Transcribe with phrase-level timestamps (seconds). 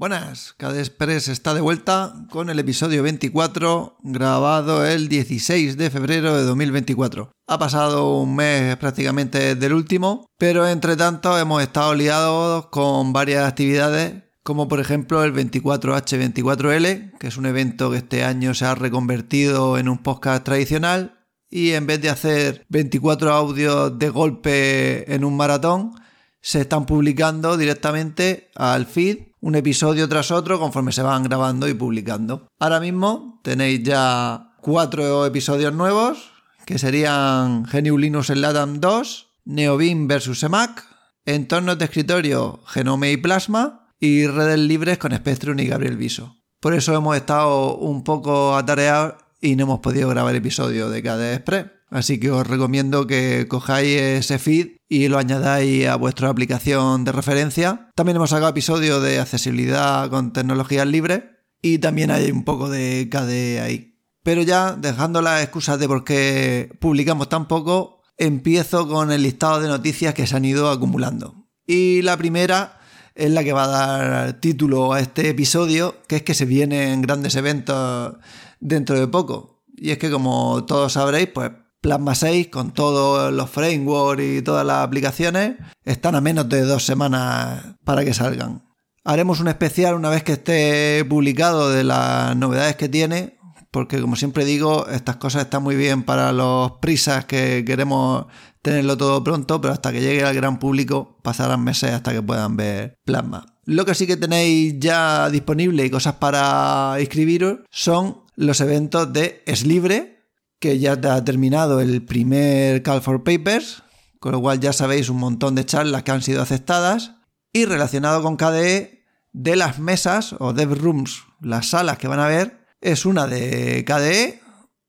[0.00, 6.44] Buenas, Express está de vuelta con el episodio 24 grabado el 16 de febrero de
[6.44, 7.30] 2024.
[7.46, 13.46] Ha pasado un mes prácticamente del último, pero entre tanto hemos estado liados con varias
[13.46, 18.74] actividades como por ejemplo el 24H24L, que es un evento que este año se ha
[18.74, 25.26] reconvertido en un podcast tradicional y en vez de hacer 24 audios de golpe en
[25.26, 25.92] un maratón,
[26.40, 31.74] se están publicando directamente al feed un episodio tras otro conforme se van grabando y
[31.74, 32.48] publicando.
[32.58, 36.30] Ahora mismo tenéis ya cuatro episodios nuevos,
[36.66, 40.84] que serían GNU Linux en LATAM 2, NeoBeam vs EMAC,
[41.24, 46.36] entornos de escritorio Genome y Plasma y redes libres con Spectrum y Gabriel Viso.
[46.60, 51.34] Por eso hemos estado un poco atareados y no hemos podido grabar episodio de KDE
[51.34, 51.66] Express.
[51.90, 57.12] Así que os recomiendo que cojáis ese feed y lo añadáis a vuestra aplicación de
[57.12, 57.90] referencia.
[57.96, 61.24] También hemos sacado episodios de accesibilidad con tecnologías libres
[61.60, 63.98] y también hay un poco de KDE ahí.
[64.22, 69.60] Pero ya dejando las excusas de por qué publicamos tan poco, empiezo con el listado
[69.60, 71.48] de noticias que se han ido acumulando.
[71.66, 72.78] Y la primera
[73.14, 77.02] es la que va a dar título a este episodio, que es que se vienen
[77.02, 78.14] grandes eventos
[78.60, 79.64] dentro de poco.
[79.76, 81.50] Y es que como todos sabréis, pues
[81.80, 86.84] Plasma 6 con todos los frameworks y todas las aplicaciones están a menos de dos
[86.84, 88.64] semanas para que salgan.
[89.02, 93.38] Haremos un especial una vez que esté publicado de las novedades que tiene,
[93.70, 98.26] porque como siempre digo, estas cosas están muy bien para los prisas que queremos
[98.60, 102.56] tenerlo todo pronto, pero hasta que llegue al gran público pasarán meses hasta que puedan
[102.56, 103.46] ver Plasma.
[103.64, 109.42] Lo que sí que tenéis ya disponible y cosas para inscribiros son los eventos de
[109.46, 110.19] Es Libre,
[110.60, 113.82] que ya ha terminado el primer Call for Papers,
[114.20, 117.16] con lo cual ya sabéis un montón de charlas que han sido aceptadas.
[117.52, 119.00] Y relacionado con KDE,
[119.32, 123.84] de las mesas o dev rooms, las salas que van a ver, es una de
[123.84, 124.40] KDE,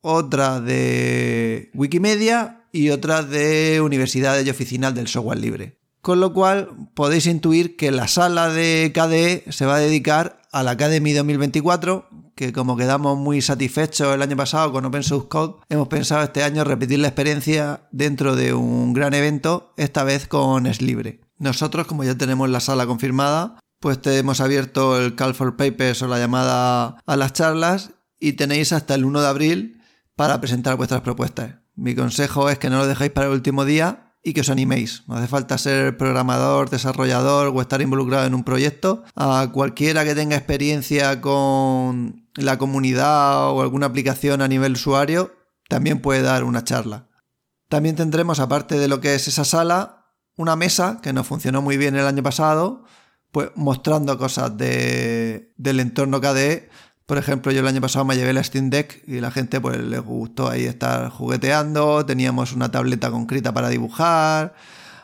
[0.00, 5.78] otra de Wikimedia y otra de Universidades y Oficinas del Software Libre.
[6.00, 10.62] Con lo cual podéis intuir que la sala de KDE se va a dedicar a
[10.62, 15.54] la Academy 2024, que como quedamos muy satisfechos el año pasado con Open Source Code,
[15.70, 20.66] hemos pensado este año repetir la experiencia dentro de un gran evento, esta vez con
[20.66, 21.22] Es Libre.
[21.38, 26.02] Nosotros, como ya tenemos la sala confirmada, pues te hemos abierto el Call for Papers
[26.02, 29.82] o la llamada a las charlas y tenéis hasta el 1 de abril
[30.14, 31.56] para presentar vuestras propuestas.
[31.74, 35.04] Mi consejo es que no lo dejéis para el último día y que os animéis.
[35.06, 39.04] No hace falta ser programador, desarrollador o estar involucrado en un proyecto.
[39.14, 45.32] A cualquiera que tenga experiencia con la comunidad o alguna aplicación a nivel usuario,
[45.68, 47.06] también puede dar una charla.
[47.68, 51.76] También tendremos, aparte de lo que es esa sala, una mesa que nos funcionó muy
[51.76, 52.82] bien el año pasado,
[53.30, 55.46] pues mostrando cosas del
[55.80, 56.68] entorno KDE
[57.06, 59.78] por ejemplo, yo el año pasado me llevé la Steam Deck y la gente pues
[59.78, 64.54] les gustó ahí estar jugueteando, teníamos una tableta concreta para dibujar,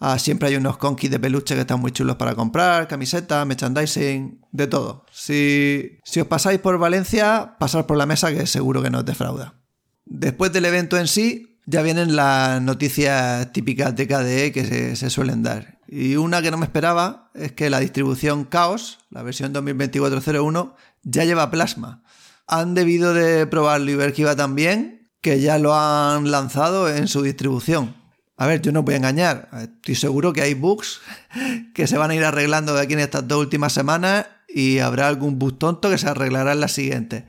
[0.00, 4.40] ah, siempre hay unos conquis de peluche que están muy chulos para comprar, camisetas, merchandising,
[4.50, 5.06] de todo.
[5.12, 9.04] Si, si os pasáis por Valencia, pasar por la mesa que seguro que no os
[9.04, 9.54] defrauda.
[10.04, 15.10] Después del evento en sí, ya vienen las noticias típicas de KDE que se, se
[15.10, 15.73] suelen dar.
[15.96, 20.74] Y una que no me esperaba es que la distribución Chaos, la versión 2024.01,
[21.04, 22.02] ya lleva plasma.
[22.48, 27.94] Han debido de probarlo y ver que ya lo han lanzado en su distribución.
[28.36, 29.48] A ver, yo no voy a engañar.
[29.52, 31.00] Estoy seguro que hay bugs
[31.74, 35.06] que se van a ir arreglando de aquí en estas dos últimas semanas y habrá
[35.06, 37.24] algún bug tonto que se arreglará en la siguiente.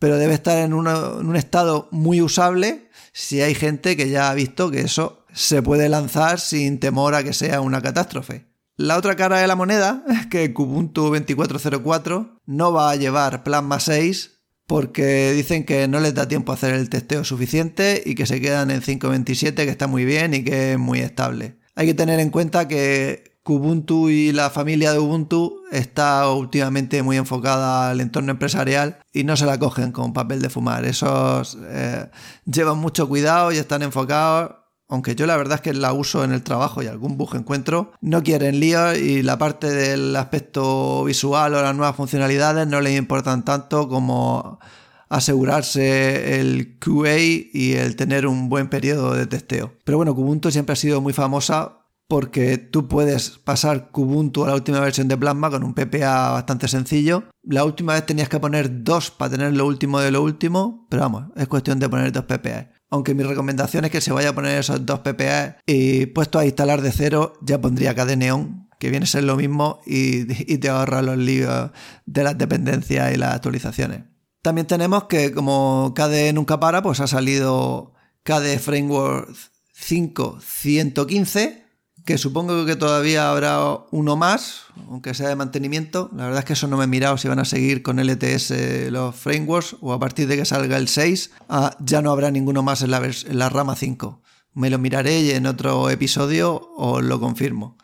[0.00, 4.72] Pero debe estar en un estado muy usable si hay gente que ya ha visto
[4.72, 8.46] que eso se puede lanzar sin temor a que sea una catástrofe.
[8.76, 13.80] La otra cara de la moneda es que Kubuntu 2404 no va a llevar Plasma
[13.80, 18.26] 6 porque dicen que no les da tiempo a hacer el testeo suficiente y que
[18.26, 21.58] se quedan en 5.27 que está muy bien y que es muy estable.
[21.74, 27.16] Hay que tener en cuenta que Kubuntu y la familia de Ubuntu está últimamente muy
[27.16, 30.84] enfocada al entorno empresarial y no se la cogen con papel de fumar.
[30.84, 32.08] Esos eh,
[32.46, 34.61] llevan mucho cuidado y están enfocados
[34.92, 37.92] aunque yo la verdad es que la uso en el trabajo y algún bug encuentro,
[38.02, 42.98] no quieren líos y la parte del aspecto visual o las nuevas funcionalidades no les
[42.98, 44.60] importan tanto como
[45.08, 49.72] asegurarse el QA y el tener un buen periodo de testeo.
[49.84, 51.78] Pero bueno, Kubuntu siempre ha sido muy famosa
[52.12, 56.68] porque tú puedes pasar Kubuntu a la última versión de Plasma con un PPA bastante
[56.68, 57.24] sencillo.
[57.42, 61.04] La última vez tenías que poner dos para tener lo último de lo último, pero
[61.04, 62.70] vamos, es cuestión de poner dos PPA.
[62.90, 66.44] Aunque mi recomendación es que se vaya a poner esos dos PPA y puesto a
[66.44, 70.26] instalar de cero ya pondría KDE Neon, que viene a ser lo mismo y,
[70.58, 71.70] te ahorra los líos
[72.04, 74.02] de las dependencias y las actualizaciones.
[74.42, 79.30] También tenemos que como KDE nunca para, pues ha salido KDE Framework
[79.74, 81.62] 5.115
[82.04, 83.60] que supongo que todavía habrá
[83.90, 86.10] uno más, aunque sea de mantenimiento.
[86.16, 88.90] La verdad es que eso no me he mirado si van a seguir con LTS
[88.90, 92.62] los frameworks o a partir de que salga el 6 ah, ya no habrá ninguno
[92.62, 94.22] más en la, en la rama 5.
[94.54, 97.78] Me lo miraré y en otro episodio os lo confirmo.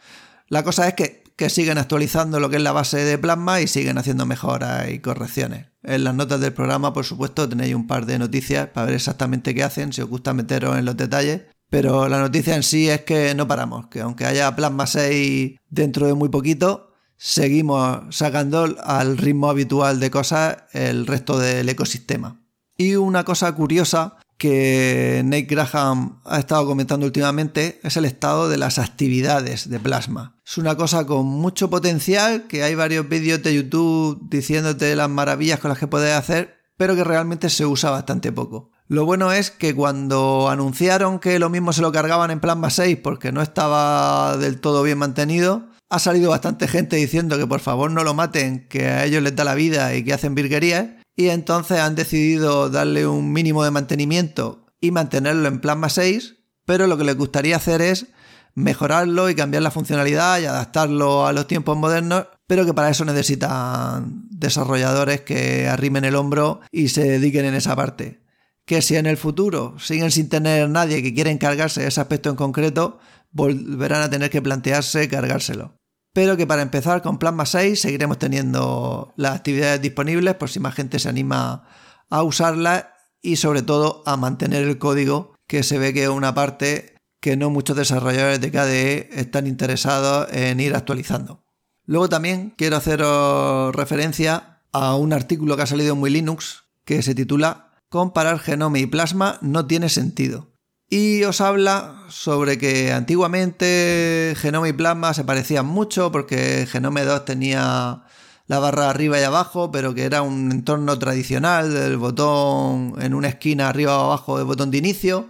[0.48, 3.68] La cosa es que, que siguen actualizando lo que es la base de Plasma y
[3.68, 5.66] siguen haciendo mejoras y correcciones.
[5.84, 9.54] En las notas del programa, por supuesto, tenéis un par de noticias para ver exactamente
[9.54, 11.42] qué hacen, si os gusta meteros en los detalles.
[11.70, 16.06] Pero la noticia en sí es que no paramos, que aunque haya Plasma 6 dentro
[16.06, 22.40] de muy poquito, seguimos sacando al ritmo habitual de cosas el resto del ecosistema.
[22.76, 28.56] Y una cosa curiosa que Nate Graham ha estado comentando últimamente es el estado de
[28.56, 30.36] las actividades de Plasma.
[30.46, 35.58] Es una cosa con mucho potencial, que hay varios vídeos de YouTube diciéndote las maravillas
[35.58, 38.70] con las que puedes hacer, pero que realmente se usa bastante poco.
[38.90, 42.96] Lo bueno es que cuando anunciaron que lo mismo se lo cargaban en Plasma 6
[43.02, 47.90] porque no estaba del todo bien mantenido, ha salido bastante gente diciendo que por favor
[47.90, 51.28] no lo maten, que a ellos les da la vida y que hacen virguerías, y
[51.28, 56.96] entonces han decidido darle un mínimo de mantenimiento y mantenerlo en Plasma 6, pero lo
[56.96, 58.06] que les gustaría hacer es
[58.54, 63.04] mejorarlo y cambiar la funcionalidad y adaptarlo a los tiempos modernos, pero que para eso
[63.04, 68.26] necesitan desarrolladores que arrimen el hombro y se dediquen en esa parte
[68.68, 72.28] que si en el futuro siguen sin tener nadie que quiera encargarse de ese aspecto
[72.28, 72.98] en concreto,
[73.30, 75.78] volverán a tener que plantearse cargárselo.
[76.12, 80.74] Pero que para empezar con Plasma 6 seguiremos teniendo las actividades disponibles por si más
[80.74, 81.66] gente se anima
[82.10, 82.88] a usarlas
[83.22, 87.38] y sobre todo a mantener el código que se ve que es una parte que
[87.38, 91.42] no muchos desarrolladores de KDE están interesados en ir actualizando.
[91.86, 97.00] Luego también quiero haceros referencia a un artículo que ha salido en Muy Linux que
[97.02, 100.48] se titula comparar Genome y Plasma no tiene sentido.
[100.90, 107.24] Y os habla sobre que antiguamente Genome y Plasma se parecían mucho porque Genome 2
[107.26, 108.04] tenía
[108.46, 113.28] la barra arriba y abajo, pero que era un entorno tradicional del botón en una
[113.28, 115.28] esquina arriba o abajo del botón de inicio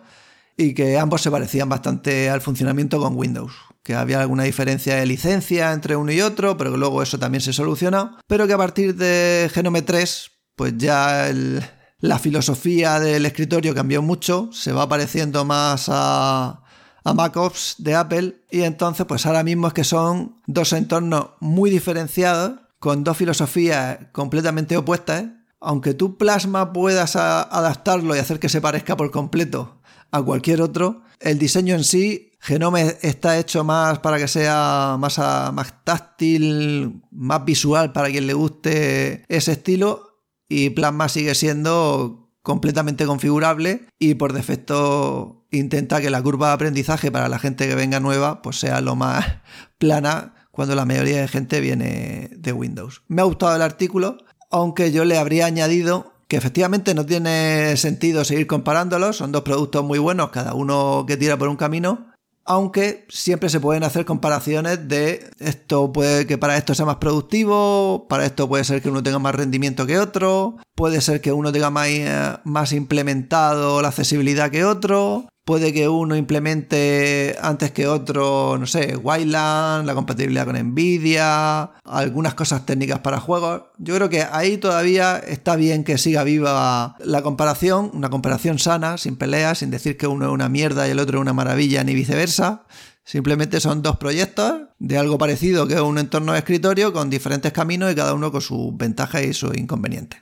[0.56, 3.52] y que ambos se parecían bastante al funcionamiento con Windows
[3.88, 7.40] que había alguna diferencia de licencia entre uno y otro, pero que luego eso también
[7.40, 11.64] se solucionó, pero que a partir de Genome 3, pues ya el,
[12.00, 16.62] la filosofía del escritorio cambió mucho, se va pareciendo más a,
[17.04, 21.70] a MacOps de Apple y entonces pues ahora mismo es que son dos entornos muy
[21.70, 25.24] diferenciados con dos filosofías completamente opuestas.
[25.60, 29.80] Aunque tú Plasma puedas adaptarlo y hacer que se parezca por completo
[30.12, 35.18] a cualquier otro, el diseño en sí, Genome está hecho más para que sea más,
[35.18, 40.07] más táctil, más visual para quien le guste ese estilo
[40.48, 47.10] y Plasma sigue siendo completamente configurable y por defecto intenta que la curva de aprendizaje
[47.10, 49.26] para la gente que venga nueva pues sea lo más
[49.78, 53.02] plana cuando la mayoría de gente viene de Windows.
[53.06, 54.18] Me ha gustado el artículo,
[54.50, 59.84] aunque yo le habría añadido que efectivamente no tiene sentido seguir comparándolos, son dos productos
[59.84, 62.07] muy buenos, cada uno que tira por un camino,
[62.48, 68.06] aunque siempre se pueden hacer comparaciones de esto puede que para esto sea más productivo,
[68.08, 71.52] para esto puede ser que uno tenga más rendimiento que otro, puede ser que uno
[71.52, 77.86] tenga más, eh, más implementado la accesibilidad que otro, Puede que uno implemente antes que
[77.86, 83.62] otro, no sé, Wildland, la compatibilidad con Nvidia, algunas cosas técnicas para juegos.
[83.78, 88.98] Yo creo que ahí todavía está bien que siga viva la comparación, una comparación sana,
[88.98, 91.82] sin peleas, sin decir que uno es una mierda y el otro es una maravilla,
[91.82, 92.66] ni viceversa.
[93.02, 97.52] Simplemente son dos proyectos de algo parecido que es un entorno de escritorio con diferentes
[97.52, 100.20] caminos y cada uno con sus ventajas y sus inconvenientes.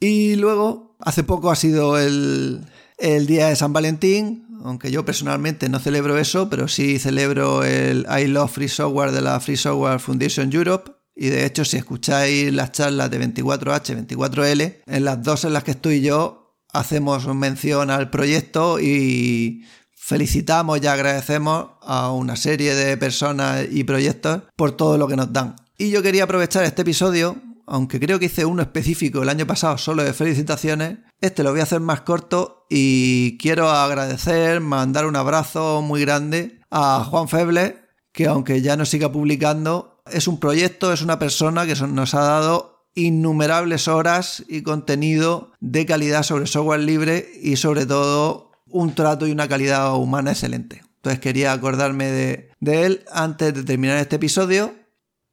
[0.00, 2.64] Y luego, hace poco ha sido el,
[2.96, 8.06] el día de San Valentín, aunque yo personalmente no celebro eso, pero sí celebro el
[8.08, 10.92] I Love Free Software de la Free Software Foundation Europe.
[11.14, 15.64] Y de hecho, si escucháis las charlas de 24H, 24L, en las dos en las
[15.64, 22.96] que estoy yo, hacemos mención al proyecto y felicitamos y agradecemos a una serie de
[22.96, 25.56] personas y proyectos por todo lo que nos dan.
[25.76, 29.78] Y yo quería aprovechar este episodio aunque creo que hice uno específico el año pasado
[29.78, 35.16] solo de felicitaciones, este lo voy a hacer más corto y quiero agradecer, mandar un
[35.16, 37.80] abrazo muy grande a Juan Feble,
[38.12, 42.22] que aunque ya no siga publicando, es un proyecto, es una persona que nos ha
[42.22, 49.26] dado innumerables horas y contenido de calidad sobre software libre y sobre todo un trato
[49.28, 50.82] y una calidad humana excelente.
[50.96, 54.74] Entonces quería acordarme de, de él antes de terminar este episodio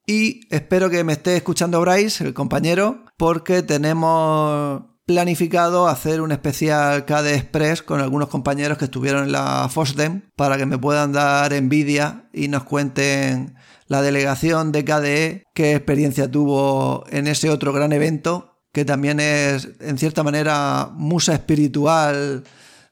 [0.06, 7.04] Y espero que me esté escuchando Bryce, el compañero, porque tenemos planificado hacer un especial
[7.04, 11.52] KDE Express con algunos compañeros que estuvieron en la FOSDEM para que me puedan dar
[11.52, 13.56] envidia y nos cuenten
[13.88, 19.70] la delegación de KDE qué experiencia tuvo en ese otro gran evento que también es
[19.80, 22.44] en cierta manera musa espiritual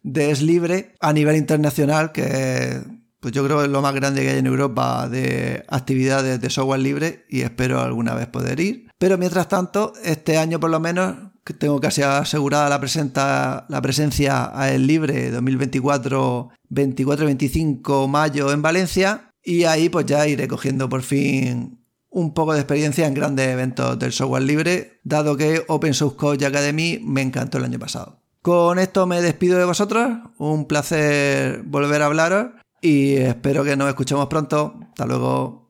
[0.01, 2.81] de Es Libre a nivel internacional que
[3.19, 6.49] pues yo creo que es lo más grande que hay en Europa de actividades de
[6.49, 8.87] software libre y espero alguna vez poder ir.
[8.97, 11.15] Pero mientras tanto, este año por lo menos
[11.53, 19.63] tengo casi asegurada la, la presencia a El Libre 2024, 24-25 mayo en Valencia y
[19.63, 24.11] ahí pues ya iré cogiendo por fin un poco de experiencia en grandes eventos del
[24.11, 28.19] software libre, dado que Open Source Code Academy me encantó el año pasado.
[28.41, 32.51] Con esto me despido de vosotros, un placer volver a hablaros
[32.81, 34.79] y espero que nos escuchemos pronto.
[34.89, 35.66] Hasta luego.